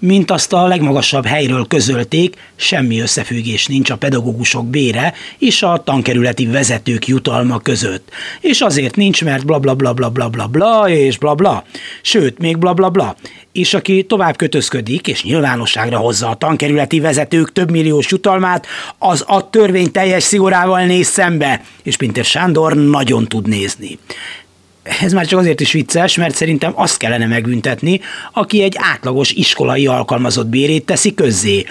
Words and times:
Mint 0.00 0.30
azt 0.30 0.52
a 0.52 0.66
legmagasabb 0.66 1.26
helyről 1.26 1.66
közölték, 1.66 2.36
semmi 2.56 3.00
összefüggés 3.00 3.66
nincs 3.66 3.90
a 3.90 3.96
pedagógusok 3.96 4.66
bére 4.66 5.14
és 5.38 5.62
a 5.62 5.82
tankerületi 5.84 6.46
vezetők 6.46 7.06
jutalma 7.06 7.58
között. 7.58 8.10
És 8.40 8.60
azért 8.60 8.96
nincs, 8.96 9.24
mert 9.24 9.46
bla 9.46 9.58
bla 9.58 9.74
bla 9.74 9.92
bla 9.92 10.10
bla 10.10 10.28
bla 10.28 10.46
bla 10.46 10.88
és 10.88 11.18
bla 11.18 11.34
bla. 11.34 11.64
Sőt, 12.02 12.38
még 12.38 12.58
bla 12.58 12.74
bla 12.74 12.90
bla. 12.90 13.16
És 13.52 13.74
aki 13.74 14.04
tovább 14.04 14.36
kötözködik 14.36 15.08
és 15.08 15.22
nyilvánosságra 15.22 15.96
hozza 15.96 16.28
a 16.28 16.34
tankerületi 16.34 17.00
vezetők 17.00 17.52
több 17.52 17.70
milliós 17.70 18.10
jutalmát, 18.10 18.66
az 18.98 19.24
a 19.26 19.50
törvény 19.50 19.90
teljes 19.90 20.22
szigorával 20.22 20.84
néz 20.84 21.06
szembe, 21.06 21.64
és 21.82 21.96
Pinter 21.96 22.24
Sándor 22.24 22.74
nagyon 22.74 23.26
tud 23.26 23.48
nézni 23.48 23.98
ez 25.02 25.12
már 25.12 25.26
csak 25.26 25.38
azért 25.38 25.60
is 25.60 25.72
vicces, 25.72 26.16
mert 26.16 26.34
szerintem 26.34 26.72
azt 26.74 26.96
kellene 26.96 27.26
megbüntetni, 27.26 28.00
aki 28.32 28.62
egy 28.62 28.76
átlagos 28.78 29.32
iskolai 29.32 29.86
alkalmazott 29.86 30.46
bérét 30.46 30.84
teszi 30.84 31.14
közzé. 31.14 31.64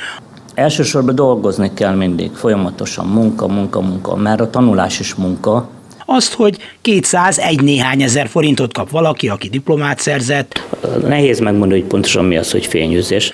Elsősorban 0.53 1.15
dolgozni 1.15 1.71
kell 1.73 1.95
mindig, 1.95 2.31
folyamatosan 2.31 3.05
munka, 3.07 3.47
munka, 3.47 3.81
munka, 3.81 4.15
mert 4.15 4.39
a 4.39 4.49
tanulás 4.49 4.99
is 4.99 5.13
munka. 5.13 5.69
Azt, 6.05 6.33
hogy 6.33 6.57
200 6.81 7.39
egy 7.39 7.61
néhány 7.61 8.01
ezer 8.01 8.27
forintot 8.27 8.73
kap 8.73 8.89
valaki, 8.89 9.29
aki 9.29 9.49
diplomát 9.49 9.99
szerzett. 9.99 10.67
Nehéz 11.07 11.39
megmondani, 11.39 11.79
hogy 11.79 11.89
pontosan 11.89 12.25
mi 12.25 12.37
az, 12.37 12.51
hogy 12.51 12.65
fényűzés. 12.65 13.31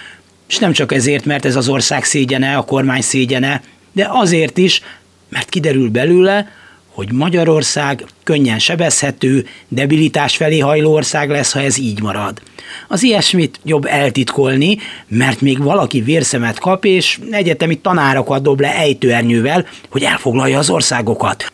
És 0.47 0.57
nem 0.57 0.71
csak 0.71 0.93
ezért, 0.93 1.25
mert 1.25 1.45
ez 1.45 1.55
az 1.55 1.67
ország 1.67 2.03
szégyene, 2.03 2.55
a 2.55 2.61
kormány 2.61 3.01
szégyene, 3.01 3.61
de 3.91 4.07
azért 4.11 4.57
is, 4.57 4.81
mert 5.29 5.49
kiderül 5.49 5.89
belőle, 5.89 6.47
hogy 6.93 7.11
Magyarország 7.11 8.05
könnyen 8.23 8.59
sebezhető, 8.59 9.45
debilitás 9.67 10.35
felé 10.35 10.59
hajló 10.59 10.93
ország 10.93 11.29
lesz, 11.29 11.51
ha 11.53 11.59
ez 11.59 11.77
így 11.77 12.01
marad. 12.01 12.41
Az 12.87 13.03
ilyesmit 13.03 13.59
jobb 13.63 13.85
eltitkolni, 13.85 14.77
mert 15.07 15.41
még 15.41 15.63
valaki 15.63 16.01
vérszemet 16.01 16.59
kap, 16.59 16.85
és 16.85 17.19
egyetemi 17.31 17.77
tanárokat 17.77 18.41
dob 18.41 18.59
le 18.59 18.75
ejtőernyővel, 18.75 19.65
hogy 19.89 20.03
elfoglalja 20.03 20.57
az 20.57 20.69
országokat. 20.69 21.51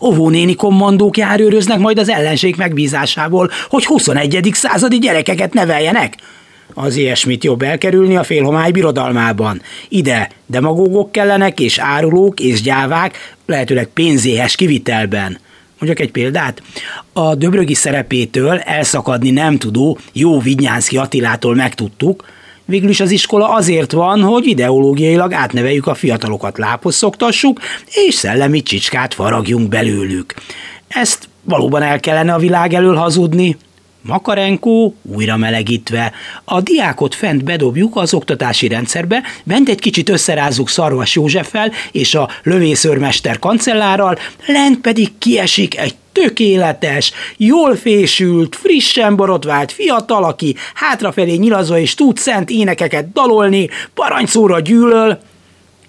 Óvónéni 0.00 0.54
kommandók 0.54 1.16
járőröznek 1.16 1.78
majd 1.78 1.98
az 1.98 2.08
ellenség 2.08 2.54
megbízásából, 2.56 3.50
hogy 3.68 3.84
21. 3.84 4.50
századi 4.52 4.98
gyerekeket 4.98 5.52
neveljenek– 5.52 6.16
az 6.74 6.96
ilyesmit 6.96 7.44
jobb 7.44 7.62
elkerülni 7.62 8.16
a 8.16 8.22
félhomály 8.22 8.70
birodalmában. 8.70 9.62
Ide 9.88 10.30
demagógok 10.46 11.12
kellenek, 11.12 11.60
és 11.60 11.78
árulók, 11.78 12.40
és 12.40 12.62
gyávák, 12.62 13.36
lehetőleg 13.48 13.86
pénzéhes 13.86 14.54
kivitelben. 14.54 15.38
Mondjuk 15.78 16.06
egy 16.06 16.12
példát. 16.12 16.62
A 17.12 17.34
Döbrögi 17.34 17.74
szerepétől 17.74 18.58
elszakadni 18.58 19.30
nem 19.30 19.58
tudó 19.58 19.98
jó 20.12 20.40
Vignyánszki 20.40 20.96
Attilától 20.96 21.54
megtudtuk, 21.54 22.24
Végül 22.64 22.88
is 22.88 23.00
az 23.00 23.10
iskola 23.10 23.48
azért 23.52 23.92
van, 23.92 24.22
hogy 24.22 24.46
ideológiailag 24.46 25.32
átneveljük 25.32 25.86
a 25.86 25.94
fiatalokat, 25.94 26.58
láphoz 26.58 26.94
szoktassuk, 26.94 27.60
és 27.86 28.14
szellemi 28.14 28.62
csicskát 28.62 29.14
faragjunk 29.14 29.68
belőlük. 29.68 30.34
Ezt 30.88 31.28
valóban 31.42 31.82
el 31.82 32.00
kellene 32.00 32.34
a 32.34 32.38
világ 32.38 32.74
elől 32.74 32.94
hazudni. 32.94 33.56
Makarenko 34.02 34.92
újra 35.02 35.36
melegítve. 35.36 36.12
A 36.44 36.60
diákot 36.60 37.14
fent 37.14 37.44
bedobjuk 37.44 37.96
az 37.96 38.14
oktatási 38.14 38.68
rendszerbe, 38.68 39.22
bent 39.44 39.68
egy 39.68 39.80
kicsit 39.80 40.08
összerázzuk 40.08 40.68
Szarvas 40.68 41.14
Józseffel 41.14 41.72
és 41.92 42.14
a 42.14 42.28
lövészörmester 42.42 43.38
kancellárral, 43.38 44.18
lent 44.46 44.80
pedig 44.80 45.18
kiesik 45.18 45.78
egy 45.78 45.94
tökéletes, 46.12 47.12
jól 47.36 47.76
fésült, 47.76 48.56
frissen 48.56 49.16
borotvált 49.16 49.72
fiatal, 49.72 50.24
aki 50.24 50.54
hátrafelé 50.74 51.34
nyilazva 51.34 51.78
és 51.78 51.94
tud 51.94 52.16
szent 52.16 52.50
énekeket 52.50 53.12
dalolni, 53.12 53.68
parancsszóra 53.94 54.60
gyűlöl, 54.60 55.18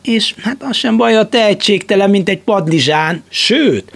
és 0.01 0.33
hát 0.43 0.63
az 0.63 0.75
sem 0.75 0.97
baj, 0.97 1.15
a 1.15 1.29
tehetségtelen, 1.29 2.09
mint 2.09 2.29
egy 2.29 2.39
padlizsán, 2.39 3.23
sőt, 3.29 3.91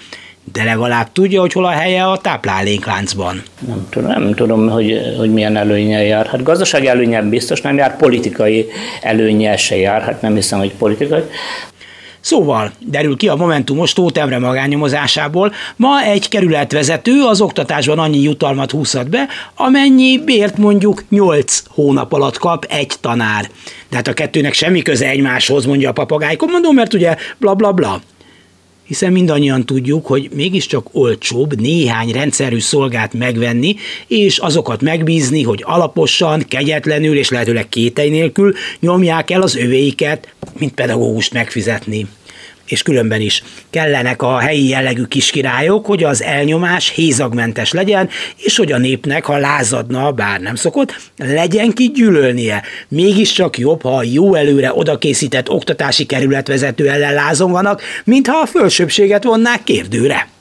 de 0.51 0.63
legalább 0.63 1.11
tudja, 1.11 1.39
hogy 1.39 1.53
hol 1.53 1.65
a 1.65 1.69
helye 1.69 2.05
a 2.05 2.17
táplálékláncban. 2.17 3.43
Nem 3.67 3.87
tudom, 3.89 4.07
nem 4.07 4.33
tudom 4.33 4.69
hogy, 4.69 5.15
hogy 5.17 5.33
milyen 5.33 5.57
előnye 5.57 6.03
jár. 6.03 6.25
Hát 6.25 6.43
gazdasági 6.43 6.87
előnye 6.87 7.21
biztos 7.21 7.61
nem 7.61 7.77
jár, 7.77 7.97
politikai 7.97 8.67
előnye 9.01 9.57
se 9.57 9.75
jár, 9.75 10.01
hát 10.01 10.21
nem 10.21 10.35
hiszem, 10.35 10.59
hogy 10.59 10.73
politikai. 10.73 11.21
Szóval, 12.19 12.71
derül 12.79 13.17
ki 13.17 13.27
a 13.27 13.35
Momentumos 13.35 13.93
Tóth 13.93 14.19
Emre 14.19 14.39
magányomozásából, 14.39 15.53
ma 15.75 16.01
egy 16.01 16.29
kerületvezető 16.29 17.23
az 17.23 17.41
oktatásban 17.41 17.99
annyi 17.99 18.21
jutalmat 18.21 18.71
húzhat 18.71 19.09
be, 19.09 19.27
amennyi 19.55 20.17
bért 20.17 20.57
mondjuk 20.57 21.03
8 21.09 21.63
hónap 21.69 22.13
alatt 22.13 22.37
kap 22.37 22.65
egy 22.69 22.93
tanár. 23.01 23.49
De 23.89 23.95
hát 23.95 24.07
a 24.07 24.13
kettőnek 24.13 24.53
semmi 24.53 24.81
köze 24.81 25.07
egymáshoz, 25.07 25.65
mondja 25.65 25.89
a 25.89 25.93
papagáj 25.93 26.35
mondom, 26.39 26.75
mert 26.75 26.93
ugye 26.93 27.15
bla 27.37 27.53
bla 27.53 27.71
bla 27.71 28.01
hiszen 28.88 29.11
mindannyian 29.11 29.66
tudjuk, 29.66 30.05
hogy 30.05 30.29
mégiscsak 30.33 30.88
olcsóbb 30.91 31.59
néhány 31.59 32.11
rendszerű 32.11 32.59
szolgát 32.59 33.13
megvenni, 33.13 33.75
és 34.07 34.38
azokat 34.38 34.81
megbízni, 34.81 35.44
hogy 35.44 35.63
alaposan, 35.66 36.45
kegyetlenül 36.47 37.17
és 37.17 37.29
lehetőleg 37.29 37.69
kétely 37.69 38.09
nélkül 38.09 38.53
nyomják 38.79 39.31
el 39.31 39.41
az 39.41 39.55
övéiket, 39.55 40.33
mint 40.57 40.73
pedagógust 40.73 41.33
megfizetni 41.33 42.07
és 42.68 42.84
különben 42.84 43.22
is 43.22 43.44
kellenek 43.69 44.22
a 44.22 44.40
helyi 44.40 44.68
jellegű 44.68 45.03
kiskirályok, 45.03 45.85
hogy 45.85 46.03
az 46.03 46.22
elnyomás 46.22 46.90
hézagmentes 46.90 47.72
legyen, 47.72 48.09
és 48.38 48.57
hogy 48.57 48.72
a 48.72 48.78
népnek, 48.78 49.25
ha 49.25 49.38
lázadna, 49.38 50.12
bár 50.12 50.40
nem 50.40 50.56
szokott, 50.56 50.96
legyen 51.18 51.72
ki 51.72 51.91
gyűlölnie. 51.94 52.63
Mégiscsak 52.88 53.57
jobb, 53.57 53.81
ha 53.81 53.96
a 53.96 54.03
jó 54.03 54.35
előre 54.35 54.74
odakészített 54.74 55.50
oktatási 55.50 56.06
kerületvezető 56.06 56.90
ellen 56.90 57.13
lázonganak, 57.13 57.81
mintha 58.03 58.38
a 58.38 58.46
fölsőbséget 58.46 59.24
vonnák 59.24 59.63
kérdőre. 59.63 60.32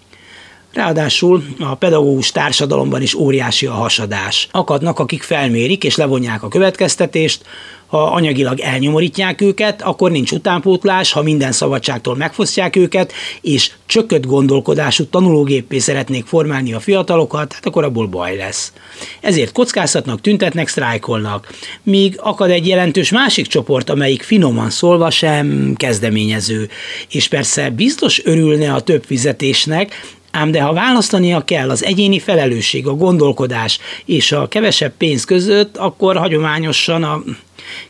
Ráadásul 0.73 1.45
a 1.59 1.75
pedagógus 1.75 2.31
társadalomban 2.31 3.03
is 3.03 3.15
óriási 3.15 3.67
a 3.67 3.73
hasadás. 3.73 4.49
Akadnak, 4.51 4.99
akik 4.99 5.23
felmérik 5.23 5.85
és 5.85 5.97
levonják 5.97 6.43
a 6.43 6.49
következtetést, 6.49 7.45
ha 7.93 8.03
anyagilag 8.03 8.61
elnyomorítják 8.61 9.41
őket, 9.41 9.83
akkor 9.83 10.11
nincs 10.11 10.33
utánpótlás, 10.33 11.13
ha 11.13 11.23
minden 11.23 11.53
szabadságtól 11.53 12.17
megfosztják 12.17 12.77
őket, 12.77 13.13
és 13.41 13.71
csökött 13.87 14.27
gondolkodású 14.27 15.05
tanulógéppé 15.05 15.79
szeretnék 15.79 16.25
formálni 16.25 16.73
a 16.73 16.81
fiatalokat, 16.81 17.53
hát 17.53 17.67
akkor 17.67 17.85
abból 17.85 18.07
baj 18.07 18.37
lesz. 18.37 18.73
Ezért 19.21 19.53
kockáztatnak, 19.53 20.21
tüntetnek, 20.21 20.69
sztrájkolnak. 20.69 21.53
Míg 21.83 22.15
akad 22.19 22.51
egy 22.51 22.67
jelentős 22.67 23.11
másik 23.11 23.47
csoport, 23.47 23.91
amelyik 23.91 24.23
finoman 24.23 24.71
szólva 24.71 25.11
sem 25.11 25.75
kezdeményező, 25.77 26.69
és 27.11 27.29
persze 27.29 27.71
biztos 27.71 28.25
örülne 28.25 28.73
a 28.73 28.81
több 28.81 29.05
fizetésnek, 29.05 30.21
Ám 30.33 30.51
de 30.51 30.61
ha 30.61 30.73
választania 30.73 31.45
kell 31.45 31.71
az 31.71 31.85
egyéni 31.85 32.19
felelősség, 32.19 32.87
a 32.87 32.95
gondolkodás 32.95 33.79
és 34.05 34.33
a 34.33 34.49
kevesebb 34.49 34.93
pénz 34.97 35.25
között, 35.25 35.77
akkor 35.77 36.17
hagyományosan 36.17 37.03
a 37.03 37.23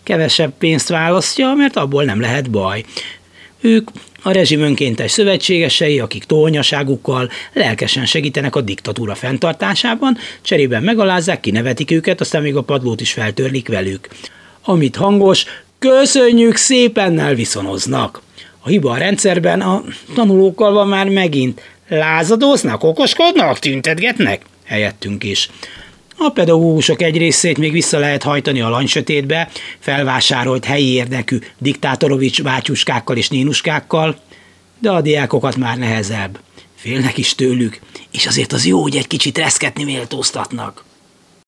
kevesebb 0.02 0.52
pénzt 0.58 0.88
választja, 0.88 1.54
mert 1.56 1.76
abból 1.76 2.04
nem 2.04 2.20
lehet 2.20 2.50
baj. 2.50 2.84
Ők 3.60 3.88
a 4.22 4.32
rezsim 4.32 4.60
önkéntes 4.60 5.10
szövetségesei, 5.10 5.98
akik 5.98 6.24
tolnyaságukkal 6.24 7.30
lelkesen 7.52 8.06
segítenek 8.06 8.56
a 8.56 8.60
diktatúra 8.60 9.14
fenntartásában, 9.14 10.16
cserében 10.40 10.82
megalázzák, 10.82 11.40
kinevetik 11.40 11.90
őket, 11.90 12.20
aztán 12.20 12.42
még 12.42 12.56
a 12.56 12.62
padlót 12.62 13.00
is 13.00 13.12
feltörlik 13.12 13.68
velük. 13.68 14.08
Amit 14.62 14.96
hangos, 14.96 15.44
köszönjük 15.78 16.56
szépennel 16.56 17.34
viszonoznak. 17.34 18.22
A 18.60 18.68
hiba 18.68 18.90
a 18.90 18.96
rendszerben 18.96 19.60
a 19.60 19.82
tanulókkal 20.14 20.72
van 20.72 20.88
már 20.88 21.08
megint. 21.08 21.60
Lázadóznak, 21.94 22.82
okoskodnak, 22.84 23.58
tüntetgetnek? 23.58 24.42
Helyettünk 24.64 25.24
is. 25.24 25.50
A 26.16 26.30
pedagógusok 26.30 27.02
egy 27.02 27.16
részét 27.16 27.58
még 27.58 27.72
vissza 27.72 27.98
lehet 27.98 28.22
hajtani 28.22 28.60
a 28.60 28.68
lanysötétbe, 28.68 29.48
felvásárolt 29.78 30.64
helyi 30.64 30.92
érdekű 30.92 31.38
diktátorovics 31.58 32.42
bátyuskákkal 32.42 33.16
és 33.16 33.28
nénuskákkal, 33.28 34.16
de 34.78 34.90
a 34.90 35.00
diákokat 35.00 35.56
már 35.56 35.78
nehezebb. 35.78 36.38
Félnek 36.74 37.18
is 37.18 37.34
tőlük, 37.34 37.80
és 38.10 38.26
azért 38.26 38.52
az 38.52 38.66
jó, 38.66 38.82
hogy 38.82 38.96
egy 38.96 39.06
kicsit 39.06 39.38
reszketni 39.38 39.84
méltóztatnak. 39.84 40.84